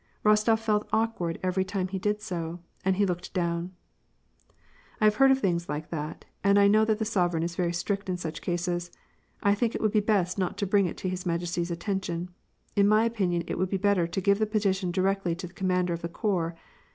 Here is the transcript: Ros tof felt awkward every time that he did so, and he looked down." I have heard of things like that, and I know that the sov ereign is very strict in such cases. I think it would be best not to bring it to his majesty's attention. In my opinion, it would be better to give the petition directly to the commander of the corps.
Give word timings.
Ros 0.23 0.43
tof 0.43 0.57
felt 0.59 0.89
awkward 0.91 1.37
every 1.43 1.63
time 1.63 1.85
that 1.85 1.91
he 1.91 1.99
did 1.99 2.23
so, 2.23 2.57
and 2.83 2.95
he 2.95 3.05
looked 3.05 3.35
down." 3.35 3.71
I 4.99 5.05
have 5.05 5.17
heard 5.17 5.29
of 5.29 5.37
things 5.37 5.69
like 5.69 5.91
that, 5.91 6.25
and 6.43 6.57
I 6.57 6.67
know 6.67 6.83
that 6.85 6.97
the 6.97 7.05
sov 7.05 7.31
ereign 7.33 7.43
is 7.43 7.55
very 7.55 7.71
strict 7.71 8.09
in 8.09 8.17
such 8.17 8.41
cases. 8.41 8.89
I 9.43 9.53
think 9.53 9.75
it 9.75 9.79
would 9.81 9.91
be 9.91 9.99
best 9.99 10.39
not 10.39 10.57
to 10.57 10.65
bring 10.65 10.87
it 10.87 10.97
to 10.97 11.09
his 11.09 11.27
majesty's 11.27 11.69
attention. 11.69 12.31
In 12.75 12.87
my 12.87 13.05
opinion, 13.05 13.43
it 13.45 13.59
would 13.59 13.69
be 13.69 13.77
better 13.77 14.07
to 14.07 14.21
give 14.21 14.39
the 14.39 14.47
petition 14.47 14.89
directly 14.89 15.35
to 15.35 15.45
the 15.45 15.53
commander 15.53 15.93
of 15.93 16.01
the 16.01 16.09
corps. 16.09 16.55